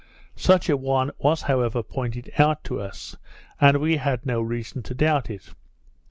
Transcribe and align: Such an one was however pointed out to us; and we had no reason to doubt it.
Such 0.35 0.67
an 0.67 0.81
one 0.81 1.11
was 1.19 1.43
however 1.43 1.83
pointed 1.83 2.31
out 2.39 2.63
to 2.63 2.79
us; 2.81 3.15
and 3.59 3.77
we 3.77 3.97
had 3.97 4.25
no 4.25 4.41
reason 4.41 4.81
to 4.81 4.95
doubt 4.95 5.29
it. 5.29 5.49